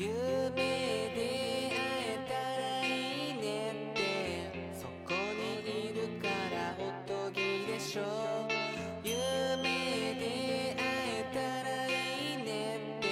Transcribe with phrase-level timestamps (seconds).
[0.00, 0.14] 夢で
[0.54, 2.88] 会えたらい
[3.30, 3.98] いねって。
[4.72, 8.02] そこにいるからおとぎでしょ。
[9.02, 9.16] 夢
[10.14, 10.22] で
[10.78, 11.38] 会えた
[11.68, 11.90] らい
[12.34, 13.06] いねって。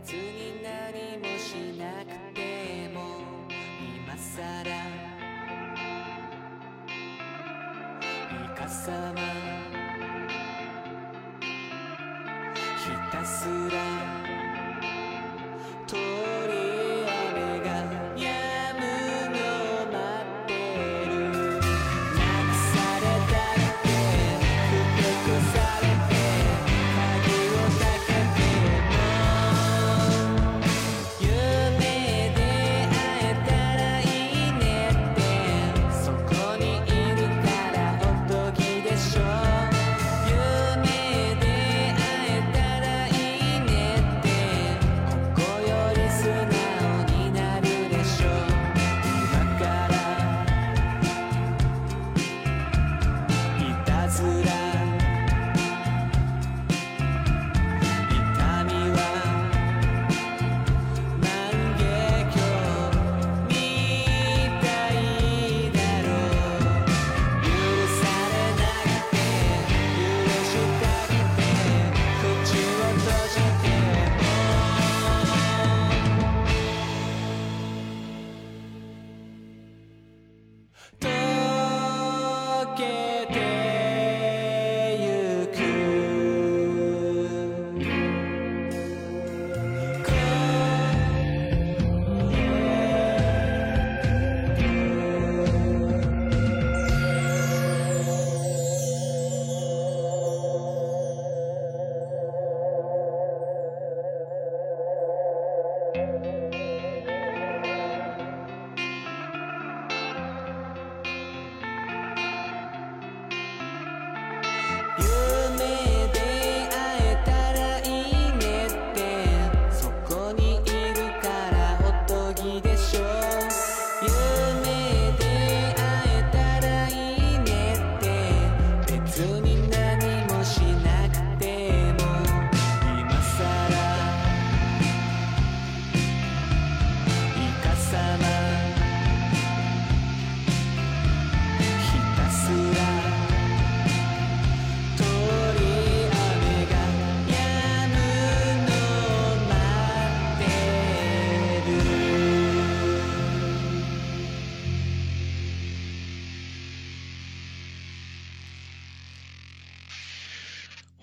[0.00, 2.40] 別に何もしなくて
[2.94, 2.96] も。
[3.94, 4.70] 今さら
[8.32, 9.21] イカさま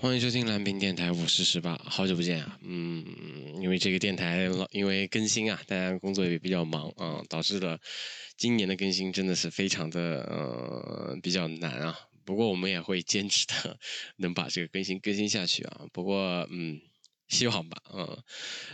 [0.09, 3.05] 欢迎收听蓝屏电台，我是十八，好久不见啊，嗯，
[3.61, 7.79] 因为这个电台因为更新啊，大家工作也比较忙啊，导致了
[8.35, 11.95] 今年的更新真的是非常的呃比较难啊。
[12.25, 13.77] 不过我们也会坚持的，
[14.15, 15.81] 能把这个更新更新下去啊。
[15.93, 16.81] 不过嗯，
[17.27, 18.17] 希望吧，嗯。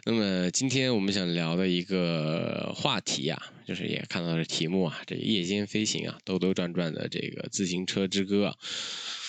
[0.05, 3.37] 那么今天我们想聊的一个话题啊，
[3.67, 8.55] 就是也看到了题目啊，这夜间飞行啊，兜兜转转的这个自行车之歌啊。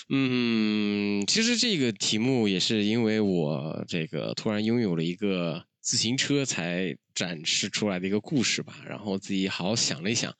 [0.09, 10.31] 嗯，其实这个题目也是因为我这个突然拥有了一个自行车才展示出来的一个故事吧，然后自己好好想了一想，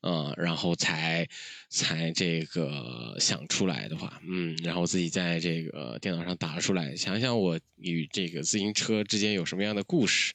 [0.00, 1.28] 啊，然后才
[1.68, 10.32] 才这个想出来的话，嗯，然后自己在这个电脑上打了出来，想想我与这个自行车之间有什么样的故事，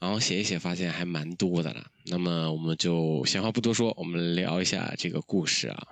[0.00, 1.84] 然后写一写，发现还蛮多的了。
[2.06, 5.88] 那么我们就闲话不多说，我们聊一下这个故事啊。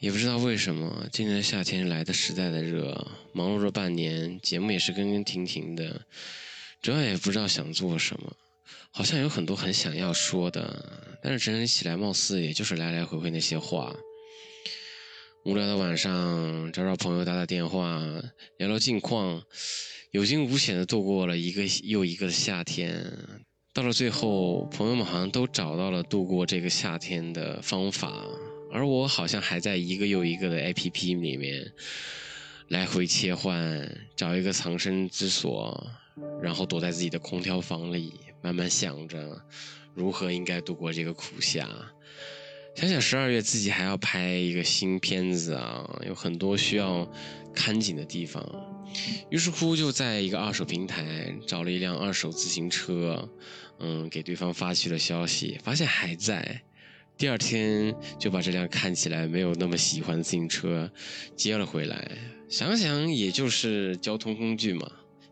[0.00, 6.00] 也不知道为什么，今年的夏天来的实在的热，忙碌了半年，节目也是更更停停的，
[6.80, 8.32] 主要也不知道想做什么，
[8.92, 13.92] 好像有很多很想要说的，但是整理起来，貌似也就是来来回回那些话。
[15.44, 18.00] 无聊的晚上，找找朋友打打电话，
[18.58, 19.42] 聊聊近况，
[20.12, 23.04] 有惊无险的度过了一个又一个的夏天。
[23.74, 28.24] 到了最后，朋友们好像都找到了度过这个夏天的方法，
[28.70, 31.72] 而我好像还在一个又一个的 APP 里面
[32.68, 35.90] 来回切换，找一个藏身之所，
[36.42, 38.12] 然后躲在自己的空调房里，
[38.42, 39.42] 慢慢想着
[39.94, 41.68] 如何应该度过这个苦夏。
[42.74, 47.10] 想想十二月自己还要拍一个新片子啊，有很多需要
[47.54, 48.44] 看紧的地方，
[49.30, 53.28] 于是乎就在一个二手平台找了一辆二手自行车，
[53.80, 56.62] 嗯，给对方发去了消息，发现还在。
[57.18, 60.88] 第二天就把这辆看起来没有那么喜欢的自行车
[61.34, 62.16] 接了回来，
[62.48, 64.88] 想想也就是交通工具嘛，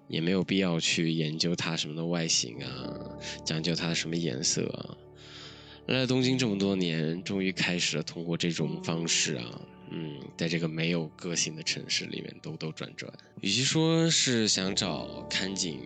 [0.09, 2.69] 也没有必要去研究它什么的外形啊，
[3.45, 4.99] 讲究它的什么颜色啊。
[5.87, 9.61] 来了东京这么多年，终于开始了通过这种方式啊，
[9.93, 13.13] 嗯，在这个没有个性的城市里面兜兜转转。
[13.43, 15.79] 与其说是想找看景，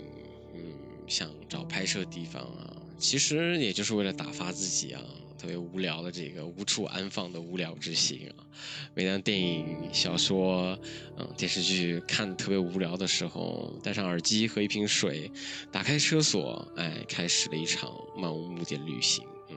[0.55, 0.63] 嗯，
[1.07, 5.03] 想找拍摄地方啊，其实也就是为了打发自己啊。
[5.41, 8.45] 特别无聊的这个无处安放的无聊之心啊！
[8.93, 10.79] 每当电影、小说、
[11.17, 15.33] 嗯电视剧看特别无聊的时候，戴上耳机和一瓶水，
[15.73, 19.25] 打开车锁，哎，开始了一场漫无目的的旅行。
[19.49, 19.57] 嗯，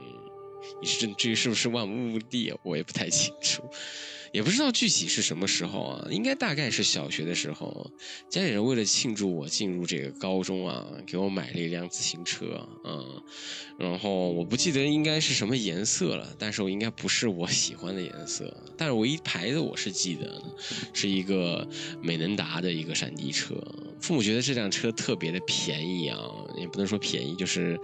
[0.80, 3.62] 你是至于是不是漫无目的，我也不太清楚。
[4.34, 7.88] 也不知道具体是什么时候啊，应该大概是小学的时候，
[8.28, 13.22] 家里人为了庆祝我进入这个高中啊，给我买了一辆自行车，嗯，
[13.78, 20.42] 然后我不记得应该是什么颜色了，但是我应该不是我喜欢的颜色，但是唯一牌子我是记得，
[20.92, 21.64] 是一个
[22.02, 23.54] 美能达的一个山地车，
[24.00, 26.18] 父母觉得这辆车特别的便宜啊，
[26.58, 27.78] 也不能说便宜，就是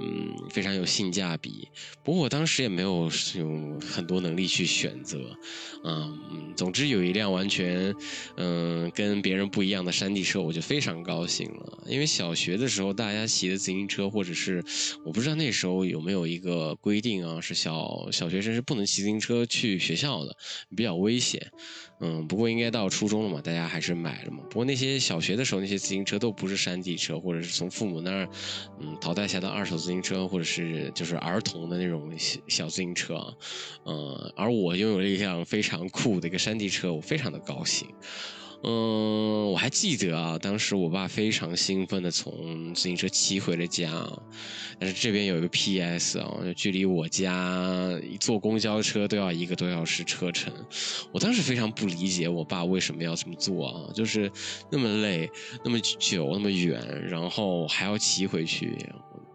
[0.00, 1.68] 嗯非常有性价比，
[2.02, 5.38] 不过我当时也没有有很多能力去选择，
[5.84, 5.91] 啊。
[5.92, 7.94] 嗯总之有一辆完全，
[8.36, 11.82] 嗯，跟别人不一样的山地车，我就非常高兴了。
[11.86, 14.62] 因为小学的时候，大家骑的自行车，或者是
[15.02, 20.36] 我不知道那时候有没有一个规定啊，是小小学生是不能骑自行车去学校的，
[20.76, 21.50] 比较危险。
[22.02, 24.40] 嗯，不过应该到初中了嘛，大家还是买了嘛。
[24.50, 28.28] 不过那些小学的时候那些自行车都不是山地车，或者是从父母那儿，
[28.80, 33.32] 嗯，淘汰下的二手自行车，或者是就是儿童的那种小小自行车啊，
[33.86, 37.88] 嗯，而我拥有了一辆非常酷的一个山地车，我非常的高兴。
[38.64, 43.90] 嗯，我还记得啊，当时我爸非常兴奋的从自行车骑回了家，
[44.78, 46.20] 但是这边有一个 P.S.
[46.20, 50.52] 啊，距离我家坐公交车都要一个多小时车程。
[51.10, 54.30] 我当时非常不理解我爸为什么要这么做啊，就是
[54.70, 55.28] 那么累、
[55.64, 58.78] 那么久、那么远，然后还要骑回去。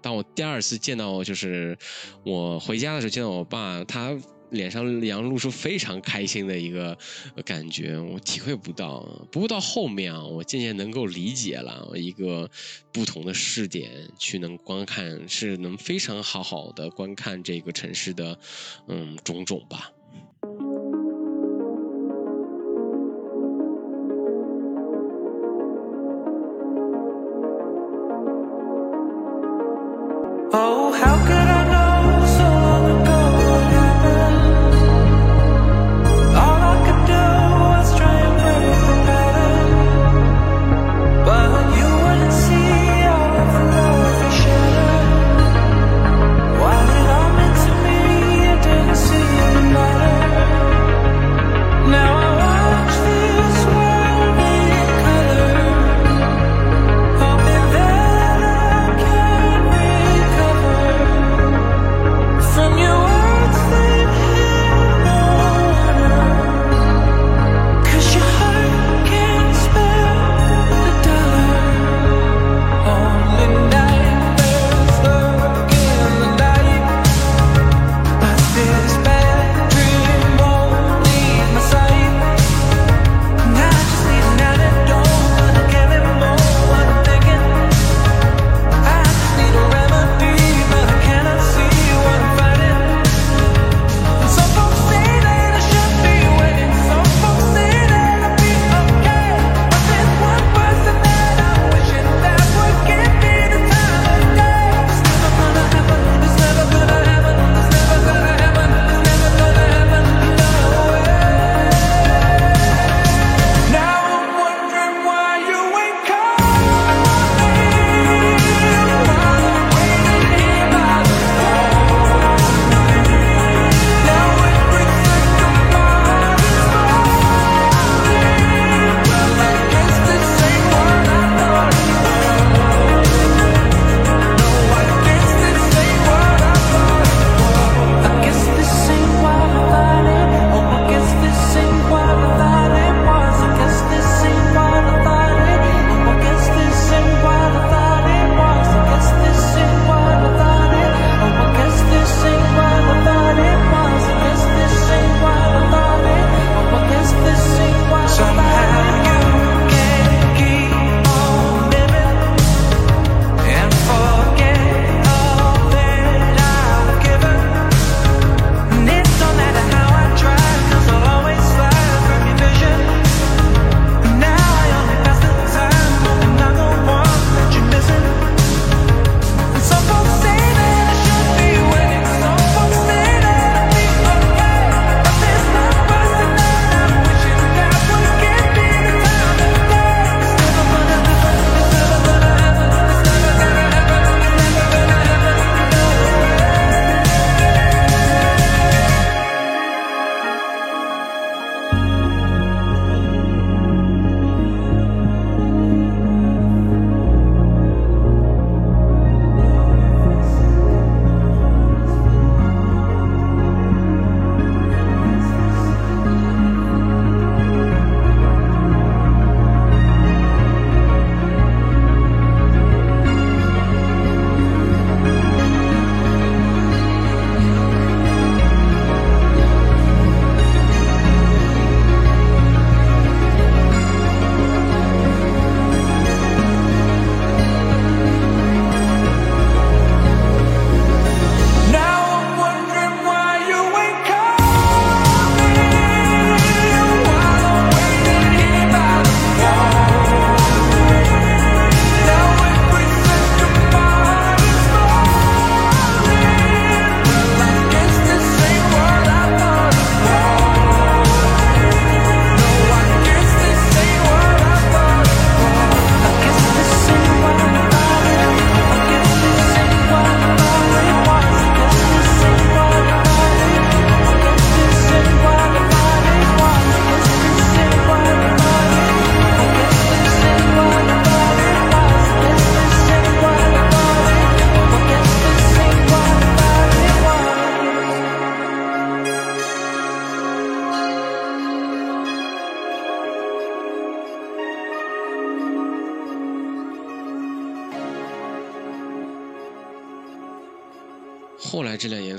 [0.01, 1.77] 当我第二次见到，就是
[2.23, 4.17] 我回家的时候见到我爸，他。
[4.51, 6.97] 脸上洋露出非常开心的一个
[7.43, 9.01] 感觉，我体会不到。
[9.31, 12.49] 不过到后面啊，我渐渐能够理解了一个
[12.91, 18.39] 不同的视点去能观看，是能非常好好的观看这个城市的
[18.87, 19.91] 嗯种种吧。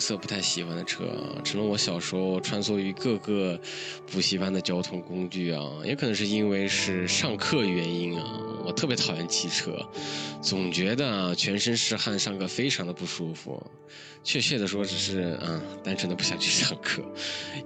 [0.09, 1.05] 色不太喜欢的车，
[1.45, 3.61] 成了我小时候穿梭于各个
[4.11, 5.63] 补习班的交通工具啊。
[5.85, 8.48] 也可能是因为是上课原因啊，
[8.79, 9.77] 特别讨厌骑车，
[10.41, 13.61] 总觉得全身是汗，上课非常的不舒服。
[14.23, 17.03] 确切的说，只是啊单纯的不想去上课，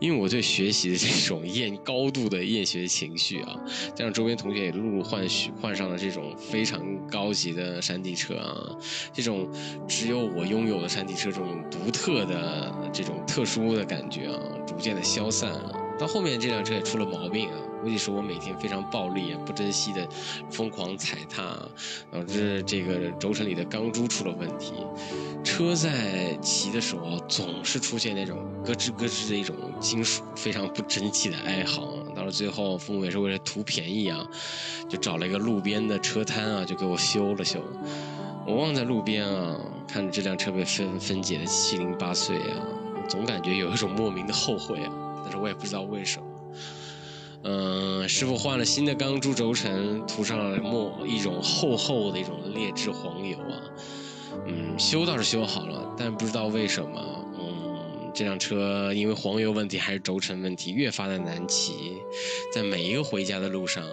[0.00, 3.60] 因为我对学习的这种厌高度的厌学情绪啊，
[3.94, 5.26] 加上周边同学也陆陆换
[5.60, 8.76] 换上了这种非常高级的山地车啊，
[9.12, 9.50] 这种
[9.86, 15.81] 只有我拥有的山地车这种独特的这种特殊的感觉啊，逐渐的消散啊。
[15.98, 20.08] 到后面这辆车也出了毛病啊，估计是我每天非常暴力、不珍惜的
[20.50, 21.56] 疯狂踩踏，
[22.10, 24.72] 导致这个轴承里的钢珠出了问题。
[25.44, 31.88] 车在骑的时候总是出现那种咯吱咯吱的一种金属非常不争气的哀嚎。
[32.14, 34.26] 到了最后，父母也是为了图便宜啊，
[34.88, 37.60] 就找了一个路边的车摊啊，就给我修了修。
[38.46, 39.56] 我望在路边啊，
[39.86, 42.58] 看着这辆车被分分解的七零八碎啊，
[43.08, 44.92] 总感觉有一种莫名的后悔啊。
[45.36, 46.26] 我也不知道为什么。
[47.44, 53.62] 嗯，师傅换了新的钢珠轴承，涂上了墨一种厚厚的一种劣质黄油啊。
[54.46, 61.98] 嗯，修倒是修好了，但不知道为什么，嗯，这辆车因为黄油问题还是轴承问题，越发的难骑。
[62.54, 63.84] 在每一个回家的路上，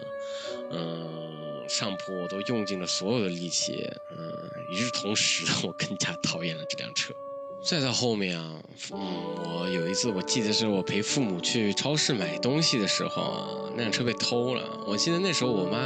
[0.72, 4.32] 嗯，上坡我都用尽了所有的力气，嗯，
[4.72, 7.14] 与此同时，我更加讨厌了这辆车。
[7.62, 8.56] 再到后面啊，
[8.94, 9.00] 嗯，
[9.44, 14.64] 我有一次我记得是我陪父母去超市买东西的时候啊，那辆车被偷了。
[14.88, 15.78] 我记得那时候我妈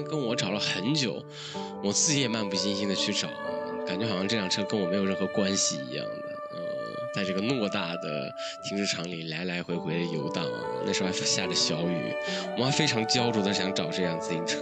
[0.00, 1.24] 跟我找了很久，
[1.82, 3.28] 我自己也漫不经心的去找。
[3.86, 6.29] 感觉好像这辆车跟我没有任何关系一样的，
[7.14, 10.46] 在这个偌大的停车场里来来回回的游荡，
[10.84, 12.14] 那时候还下着小雨，
[12.56, 14.58] 我妈非常焦灼的想找这辆自行车，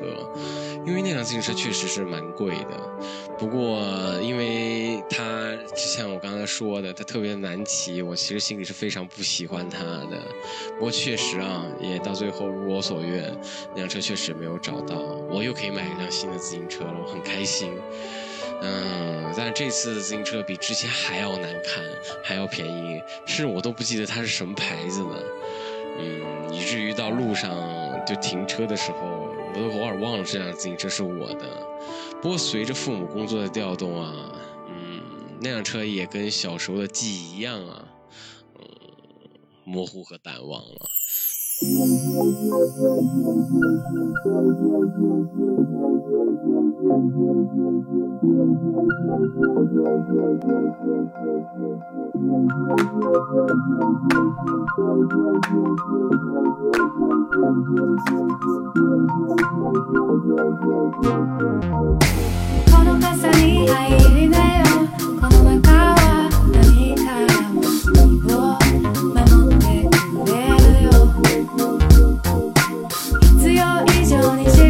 [0.87, 2.90] 因为那辆自行车确实是蛮贵的，
[3.38, 3.81] 不过
[4.23, 10.19] 因为它就像我刚才说的，它特别难骑，我其实心里是非常不喜欢它的，
[10.75, 13.31] 不过确实啊，也到最后如我所愿，
[13.71, 14.97] 那辆车确实没有找到，
[15.31, 17.71] 我又可以买一辆新的自行车了，我很开心。
[18.60, 21.84] 嗯，但这次的自行车比之前还要难看，
[22.24, 25.24] 还要便宜，甚至我都不记得它是什么牌子的。
[26.00, 27.50] 嗯，以至于到路上
[28.06, 28.98] 就停车的时候，
[29.54, 31.44] 我都偶尔忘了这辆自行车是我的。
[32.20, 34.32] 不过随着父母工作的调动啊，
[34.68, 35.00] 嗯，
[35.40, 37.84] 那辆车也跟小时候的记忆一样啊，
[38.56, 38.60] 嗯，
[39.64, 40.88] 模糊和淡忘了。
[46.88, 46.95] こ
[62.85, 64.64] の傘に入りなよ
[65.21, 67.97] この中は何からも君
[68.33, 68.37] を
[69.12, 69.21] 守
[69.54, 69.64] って
[70.16, 70.88] くれるよ
[73.37, 73.61] 必要
[74.00, 74.67] 以上に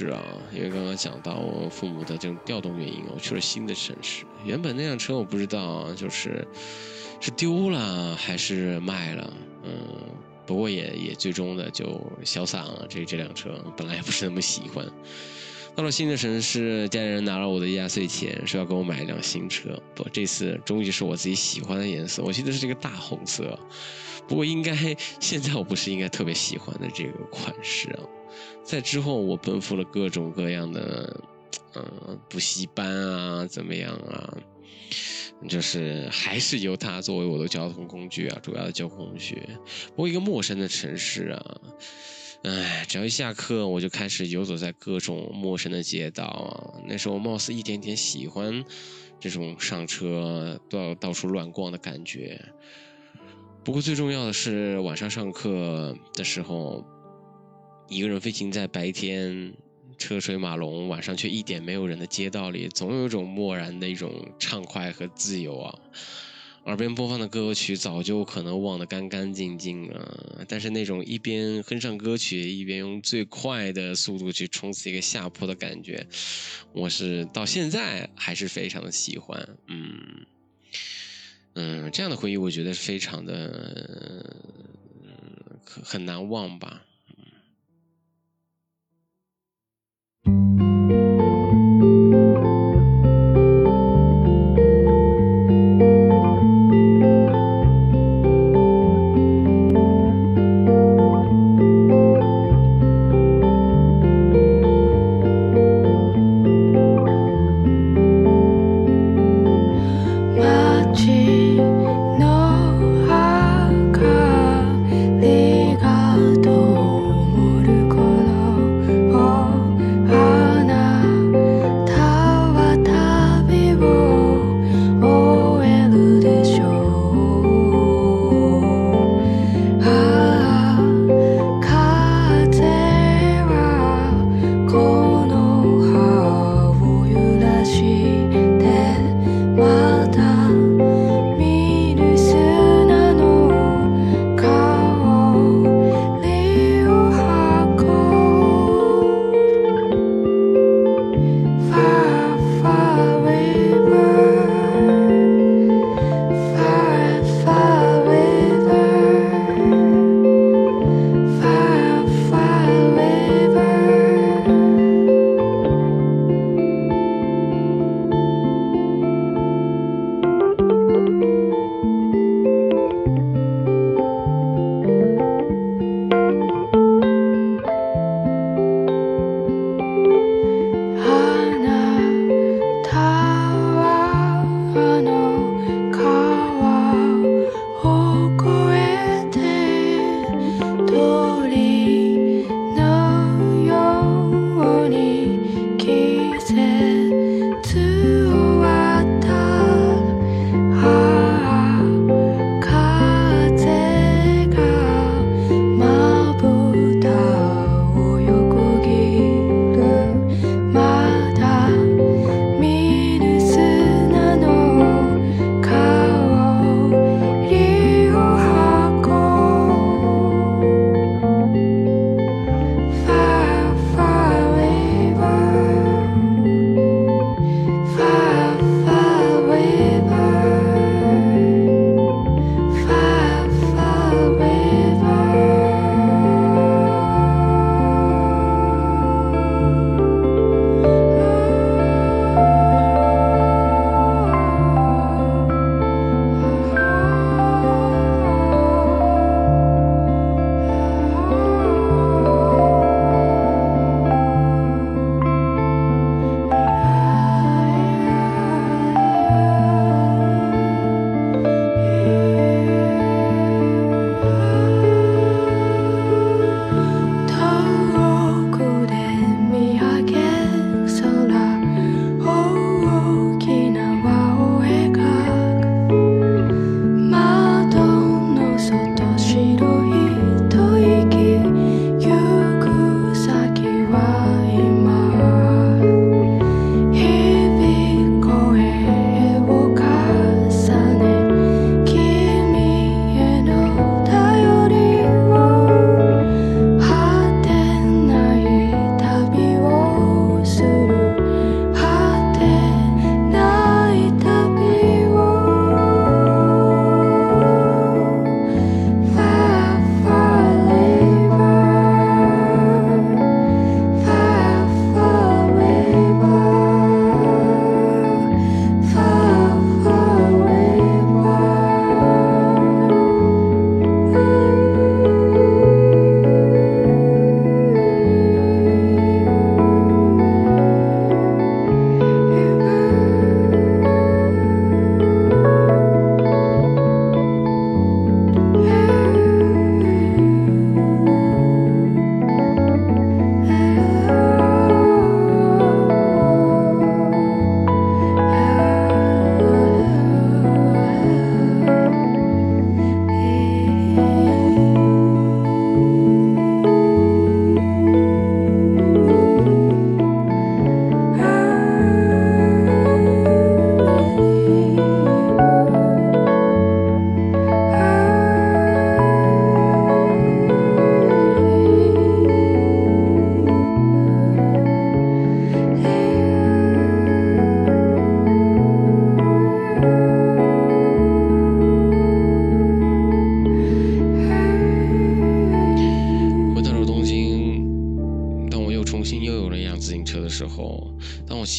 [0.00, 4.24] 市啊，因为刚刚讲到我父母的这种调动原因，我去了新的城市。
[4.46, 6.46] 原本那辆车我不知道，就是
[7.20, 9.70] 是丢了还是卖了，嗯，
[10.46, 12.86] 不过也也最终的就消散了。
[12.88, 14.86] 这这辆车本来也不是那么喜欢。
[15.76, 19.78] 到了新的城市，家里人拿了我的压岁钱，说要给我买一辆新车。
[19.94, 23.58] 不，这次终于是我自己喜欢的颜色，我记得是这个大红色。
[24.26, 24.74] 不过应该
[25.20, 28.00] 现在我不是应该特别喜欢的这个款式啊。
[28.62, 31.20] 在之后，我奔赴了各种各样的，
[31.74, 34.36] 嗯、补习班啊，怎么样啊？
[35.48, 39.42] 就是还是由它作为我的交通工具啊，主要的交通工具。
[39.88, 41.60] 不过一个陌生的城市啊，
[42.42, 46.82] 唉，只要一下课，我就开始游走在各种陌生的街道啊。
[46.86, 48.62] 那时候貌似一点点喜欢
[49.18, 52.38] 这种上车到到处乱逛的感觉。
[53.64, 56.84] 不过最重要的是，晚上上课的时候，
[57.90, 59.52] 一个人飞行在白天
[59.98, 65.74] 车水马龙，晚上却一点没有人的街道里，总有一种漠然的一种畅快和自由啊。
[66.66, 76.06] 耳边播放的歌曲早就可能忘得干干净净了，但是那种一边哼上歌曲，一边用最快的速度去冲刺一个下坡的感觉，
[76.72, 79.48] 我是到现在还是非常的喜欢。
[79.66, 80.26] 嗯
[81.54, 84.24] 嗯，这样的回忆我觉得是非常的
[85.02, 86.84] 嗯很难忘吧。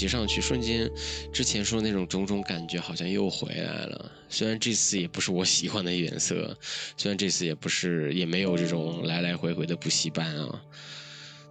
[0.02, 0.90] 骑上去，瞬间
[1.32, 4.12] 之前说的那种种种感觉好像又回来了。
[4.30, 6.58] 虽然这次也不是我喜欢的颜色，
[6.98, 10.60] 虽然这次也不是也没有这种来来回回的补习班啊。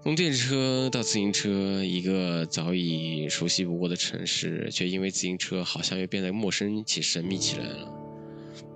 [0.03, 7.93] 从电车到自行车，一个早已熟悉不过的城市，却因为自行车好像又变得陌生且神秘起来了。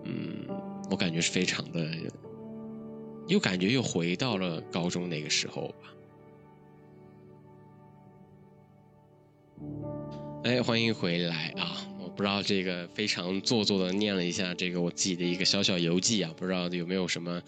[0.05, 0.47] 嗯，
[0.89, 1.85] 我感觉是非常的，
[3.27, 5.93] 又感觉又回到了高中那个时候吧。
[10.45, 11.89] 哎，欢迎回来啊！
[11.99, 17.41] 我不知道这个非常做作的念了一下这个我自己的一个小小游记啊，不知道有没有什么，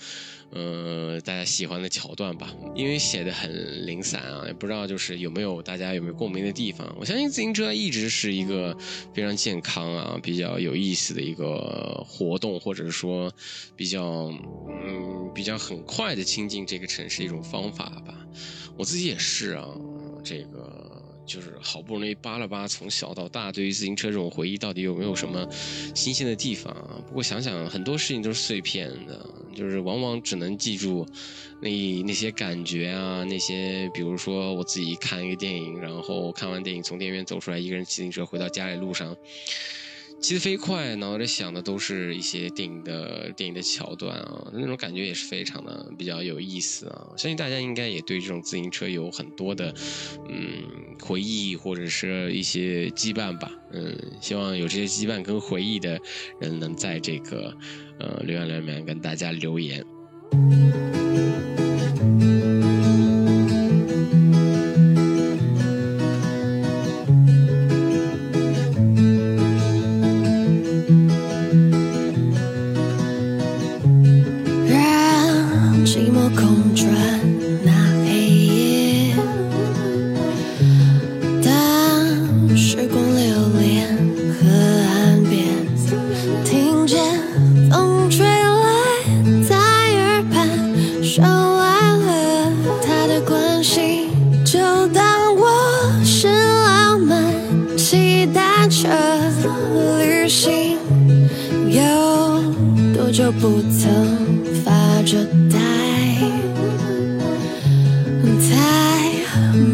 [0.50, 2.54] 呃，大家喜欢的桥段吧？
[2.74, 6.90] 因为写的很零散啊，也不知道就是有没有大家有没有共鸣的地方。
[6.98, 8.74] 我相信自行车一直是一个
[9.12, 13.30] 非常健康啊、比较有意思的一个活动，或者说
[13.76, 14.32] 比较
[14.70, 18.26] 嗯比较很快的亲近这个城市一种方法吧。
[18.74, 19.68] 我自己也是啊，
[20.24, 20.95] 这个。
[21.26, 25.46] 就是好不容易扒拉扒从小到大对于自行车这种回忆，到底有没有什么
[25.94, 26.96] 新鲜的地方啊？
[27.06, 31.06] 不过想想很多事情都是碎片的，就是往往只能记住
[31.60, 39.16] 那那些感觉啊，那些比如说我自己看一个电影，然后看完电影从电影院走出来，一个人骑自行车回到家里路上。
[40.18, 47.06] 骑得飞快，脑袋里想的都是一些电影的电影的桥段啊，那种感觉也是非常的比较有意思啊。
[47.16, 49.72] 相信大家应该也对这种自行车有很多的
[50.28, 50.64] 嗯
[51.00, 53.52] 回忆或者是一些羁绊吧。
[53.72, 56.00] 嗯，希望有这些羁绊跟回忆的
[56.40, 57.56] 人能在这个
[58.00, 59.84] 呃留言里面跟大家留言。
[103.16, 105.56] 就不曾发着呆，
[108.38, 108.54] 才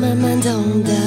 [0.01, 1.02] 慢慢懂得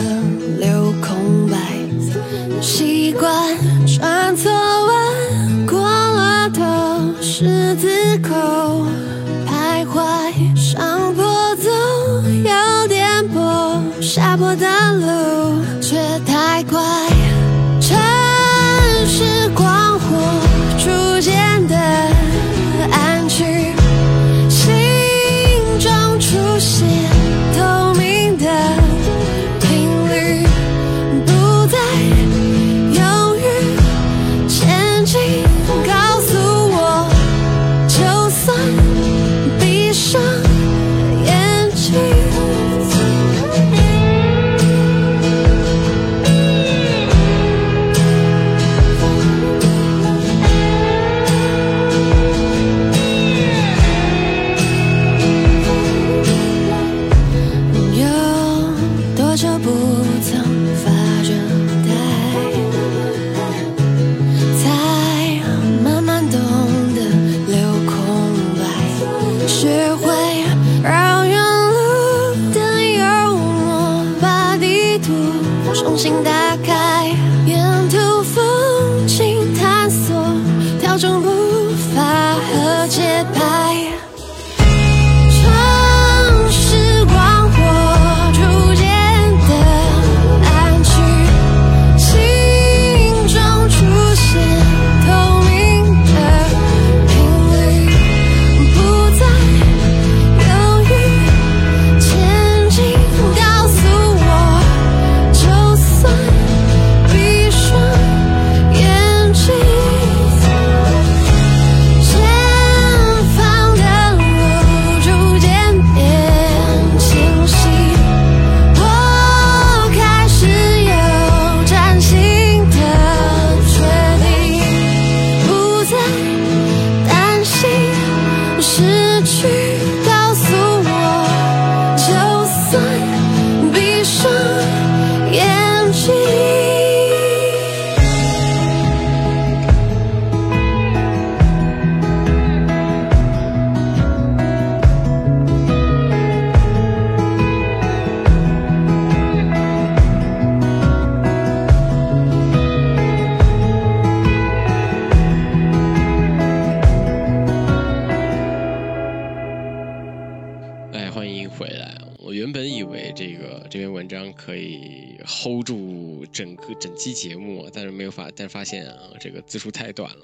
[161.16, 162.05] 欢迎回来。
[162.26, 170.22] 我原本以为这个这篇文章可以 hold 住整个整期节目，但是没有发，但发现啊，这个字数太短了，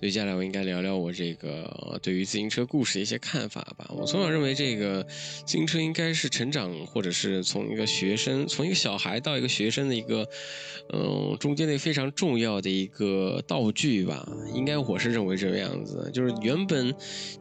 [0.00, 3.88] 所以接下来我应该聊聊我这个对于自行车故事的一些看法吧。
[3.96, 10.28] 我从小认为这个自行车应该是成长，或者是从一个学生，从一个小孩到一个学生的一个，
[10.92, 14.28] 嗯，中间的非常重要的一个道具吧。
[14.52, 16.92] 应该我是认为这个样子，就是原本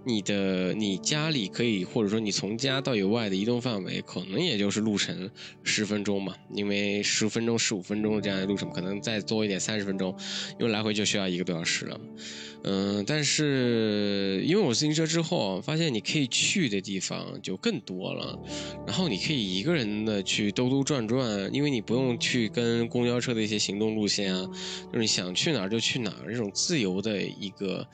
[0.03, 5.29] 你的你家里可以，或者说你从家到有外的移动范围，可能也就是路程
[5.63, 10.15] 十分钟嘛，因为十分钟、十五分钟的这样的路程，可能再多一点三十分钟，
[10.59, 11.99] 因为来回就需要一个多小时了。
[12.67, 18.39] 嗯，但是因为我自行车之后，发现你可以去的地方就更多了，
[18.87, 24.49] 然后你可以一个人的去兜兜转转，因为你不用去跟公交车的一些行动路线啊，
[24.91, 27.87] 就是你想去哪儿就去哪儿，这种自由的一个，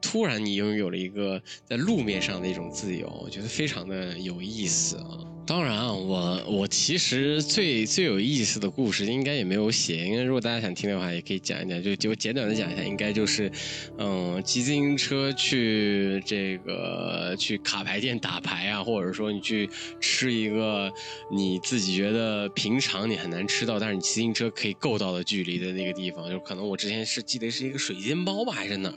[0.00, 5.33] 突然你拥有了一个在路面上的一种自由，我觉得非常的有意思啊。
[5.46, 13.52] 当然啊，我我其实最最有意思的故事应该也没有写，因为如果大家想听的话，也可以讲一讲，就就简短的讲一下，应该就是，
[13.98, 19.68] 嗯，骑自行车去这个去卡牌店打牌啊，或者说你去
[20.00, 20.90] 吃一个
[21.30, 28.94] 你自己觉得平常你很难吃到，但是你骑自行车可以够到的距离的那个地方，就可能我之前是记得是一个水煎包吧，还是哪儿，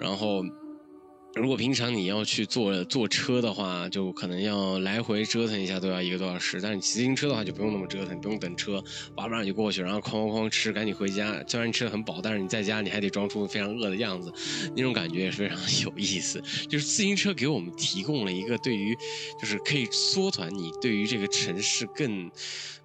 [0.00, 0.44] 然后。
[1.38, 6.60] 如果平常你要去坐坐车的话，就可能要来回折腾一下，都要一个多小时。
[6.60, 8.82] 但是你骑自行车的话，就不用那么折腾，不用等车，
[9.14, 11.42] 叭叭就过去，然后哐哐哐吃，赶紧回家。
[11.46, 14.32] 虽然你吃的很饱，但是你在家你还得装出非常饿的样子，
[14.74, 16.42] 那种感觉也是非常有意思。
[16.68, 18.96] 就是自行车给我们提供了一个对于，
[19.40, 22.30] 就是可以缩短你对于这个城市更，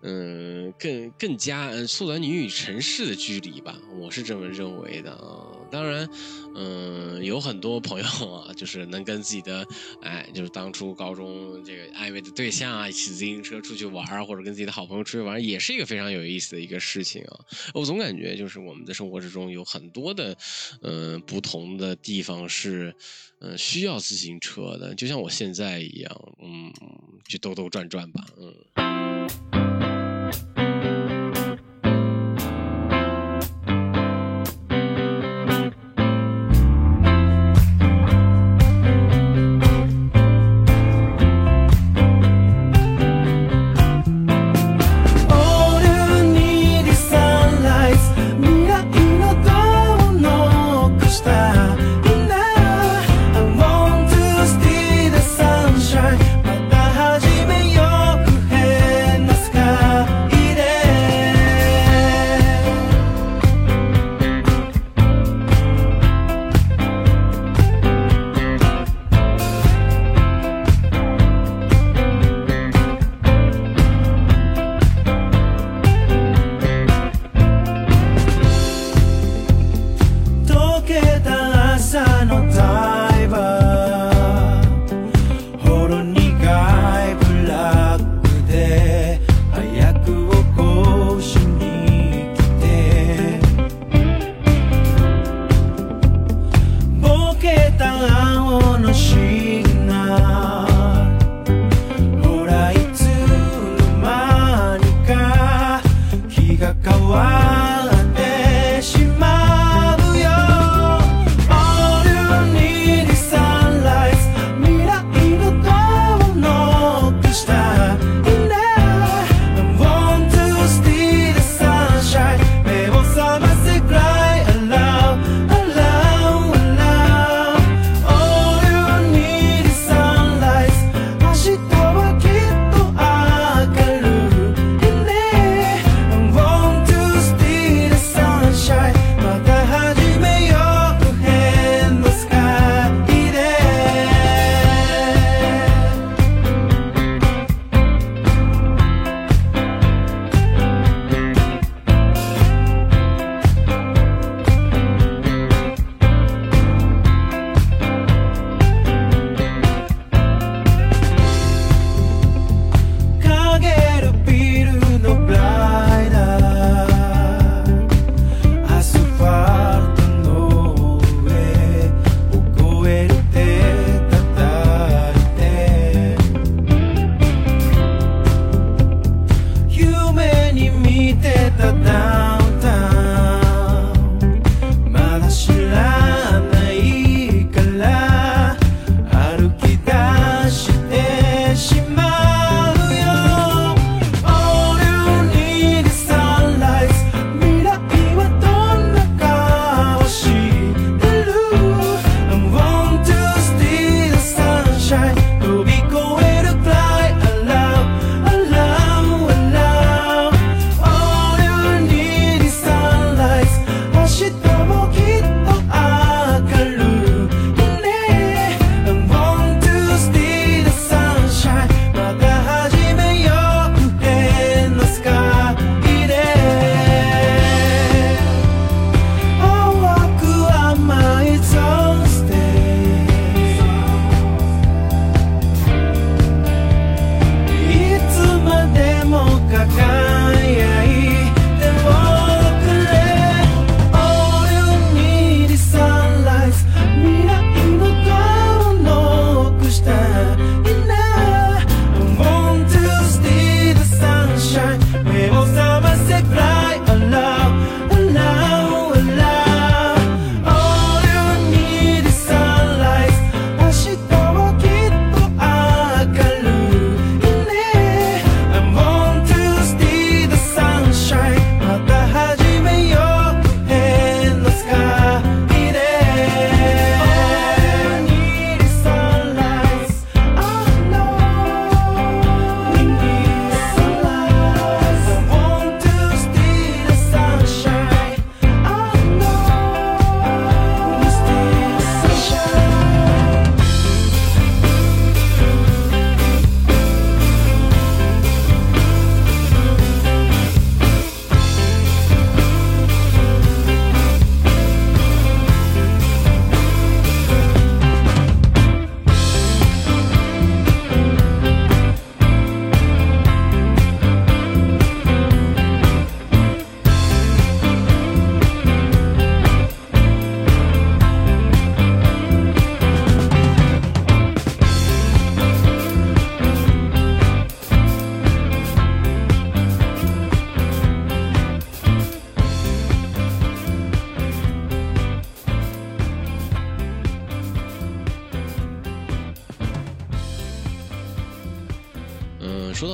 [0.02, 5.48] 嗯、更更加缩短你与城市的距离吧，我是这么认为的啊。
[5.72, 6.08] 当然，
[6.56, 9.66] 嗯，有很多朋友啊，就是能跟自己的，
[10.02, 17.40] 哎，就是当初高中这个暧昧的对象啊，骑自行车出去玩，或者跟自己的好朋友出去玩，也是一个非常有意思的一个事情啊。
[17.74, 20.36] 我总感觉就是我们的生活之中有很多的，
[20.82, 22.96] 嗯、不同的地方是，
[23.40, 26.74] 嗯、需要自行车的，就像我现在一样，嗯，
[27.28, 29.63] 就兜兜转转吧，嗯。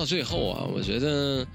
[0.10, 1.46] 最后啊，我觉得，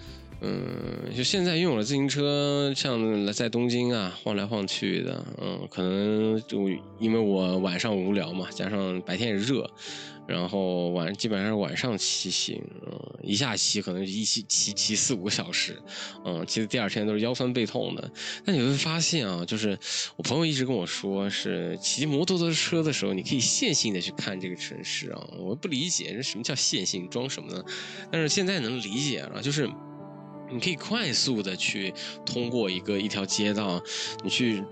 [0.41, 6.69] 嗯，就现在拥有了自行车，像在东京啊晃来晃去的，嗯，可能就
[7.01, 9.69] 因为我晚上无聊嘛，加上白天也热，
[10.27, 15.81] 然后晚基本上是晚上骑行，嗯，一下骑可能一骑骑骑四五个小时，
[16.25, 18.11] 嗯，骑的第二天都是腰酸背痛的。
[18.45, 19.79] 那你会发现啊，就是
[20.17, 25.21] 我朋友一直跟我说，是骑摩托车的时候，你可以线性的去看这个城市啊。
[25.39, 27.63] 我不理解什么叫线性，装什么呢？
[28.11, 29.69] 但是现在能理解了，就是
[30.51, 31.93] 你可以快速的去
[32.25, 33.83] 通过一个一条街道，
[34.23, 34.63] 你去。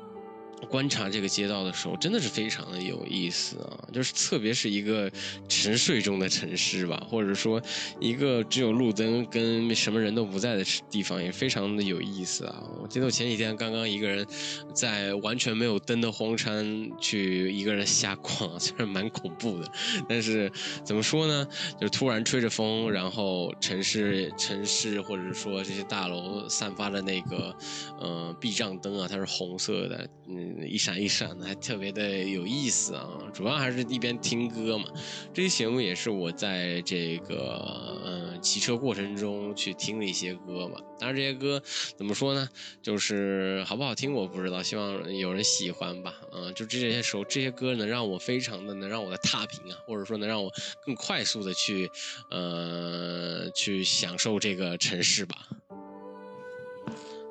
[0.68, 3.88] 观察这个街道的时候，真的是非常的有意思啊！
[3.92, 5.10] 就是特别是一个
[5.48, 7.60] 沉睡中的城市吧，或者说
[8.00, 12.62] 一个只有路灯跟什么人都不在的地方，也非常的有意思啊！
[12.80, 14.26] 我记得我前几天刚刚一个人
[14.72, 19.70] 在完全没有灯的荒山去一个人瞎逛，虽然蛮恐怖的，
[20.08, 20.50] 但是
[20.84, 21.46] 怎么说呢？
[21.80, 27.54] 就突然吹着风，然后城市城市或者说这些大楼散发的那个
[28.00, 30.51] 呃避障灯啊，它是红色的，嗯。
[30.66, 33.08] 一闪一闪的，还特别的有意思啊！
[33.32, 34.86] 主要还是一边听歌嘛。
[35.32, 40.80] 这期节目也是我在这个嗯骑车过程中去听的一些歌嘛。
[40.98, 41.60] 当然这些歌
[41.96, 42.48] 怎么说呢？
[42.80, 46.14] 就是好不好听我不知道，希望有人喜欢吧。
[46.32, 50.52] 嗯，就这些首这些歌能让我非常的能让我的踏平啊，或者说能让我
[50.84, 51.90] 更快速的去
[52.30, 55.48] 呃去享受这个城市吧。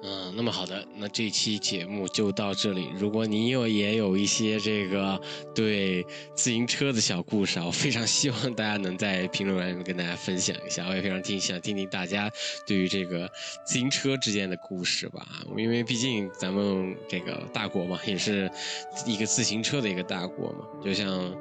[0.03, 2.89] 嗯，那么好的，那这期节目就到这里。
[2.97, 5.21] 如果你有也有一些这个
[5.53, 10.87] 对自行车的小故事啊，我非常希望大家能在评论栏里面跟大家分享一下。
[10.87, 12.31] 我也非常听想听听大家
[12.65, 13.29] 对于这个
[13.63, 15.23] 自行车之间的故事吧，
[15.55, 18.49] 因为毕竟咱们这个大国嘛，也是
[19.05, 20.65] 一个自行车的一个大国嘛。
[20.83, 21.31] 就像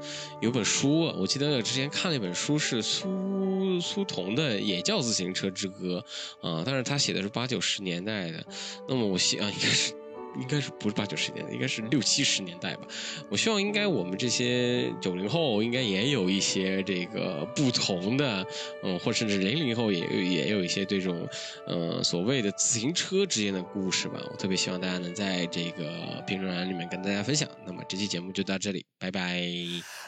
[0.42, 6.04] 有本书，我记得之前看了一本书，是苏苏童的《也叫自行车之歌》
[6.46, 8.44] 啊，但是他写的是八九十年代的。
[8.88, 9.92] 那么我希啊，应该是，
[10.40, 12.82] 应该是不是八九十年代，应该是六七十年代吧。
[13.28, 18.46] 我希望应该我们这些九零后应该也有一些这个不同的，
[18.84, 21.28] 嗯，或甚至零零后也也有一些这种，
[21.66, 24.20] 呃，所谓的自行车之间的故事吧。
[24.30, 27.48] 我特别希望大家能在这个评论栏里面跟大家分享。
[27.66, 29.42] 那么这期节目就到这里，拜拜。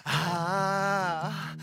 [0.05, 1.57] あ